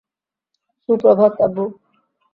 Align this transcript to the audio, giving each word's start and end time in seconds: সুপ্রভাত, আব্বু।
সুপ্রভাত, 0.89 1.33
আব্বু। 1.45 1.63